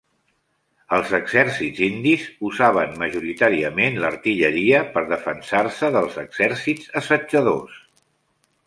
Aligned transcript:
Els 0.95 1.11
exèrcits 1.17 1.81
indis 1.87 2.23
usaven 2.51 2.97
majoritàriament 3.03 4.01
l'artilleria 4.05 4.83
per 4.97 5.05
defensar-se 5.15 5.95
dels 5.99 6.21
exèrcits 6.27 6.91
assetjadors. 7.05 7.83